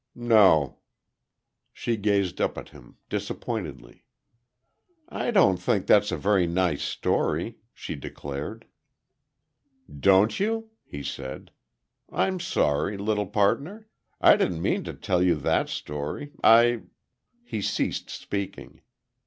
"No." 0.15 0.79
She 1.71 1.95
gazed 1.95 2.41
up 2.41 2.57
at 2.57 2.69
him, 2.69 2.97
disappointedly. 3.07 4.03
"I 5.07 5.29
don't 5.29 5.57
think 5.57 5.85
that's 5.85 6.11
a 6.11 6.17
very 6.17 6.47
nice 6.47 6.81
story," 6.81 7.57
she 7.71 7.93
declared. 7.93 8.65
"Don't 9.87 10.39
you?" 10.39 10.71
he 10.83 11.03
said; 11.03 11.51
"I'm 12.11 12.39
sorry, 12.39 12.97
little 12.97 13.27
partner. 13.27 13.87
I 14.19 14.37
didn't 14.37 14.63
mean 14.63 14.83
to 14.85 14.93
tell 14.95 15.21
you 15.21 15.35
that 15.35 15.69
story. 15.69 16.31
I" 16.43 16.81
He 17.51 17.61
ceased 17.61 18.09
speaking. 18.09 18.81